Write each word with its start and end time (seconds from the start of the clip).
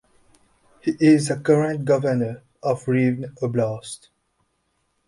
He 0.81 0.95
is 0.99 1.27
the 1.27 1.37
current 1.39 1.85
Governor 1.85 2.41
of 2.63 2.85
Rivne 2.85 3.35
Oblast. 3.35 4.07